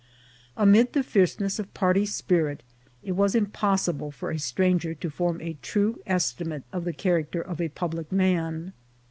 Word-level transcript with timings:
Amid 0.57 0.93
the 0.93 1.03
fierceness 1.03 1.59
of 1.59 1.71
party 1.75 2.07
spirit 2.07 2.63
it 3.03 3.11
was 3.11 3.35
impossible 3.35 4.09
for 4.09 4.31
a 4.31 4.39
stranger 4.39 4.95
to 4.95 5.11
form 5.11 5.39
a 5.41 5.59
true 5.61 6.01
estimate 6.07 6.63
of 6.73 6.85
the 6.85 6.91
character 6.93 7.39
of 7.39 7.61
a 7.61 7.69
public 7.69 8.11
man. 8.11 8.73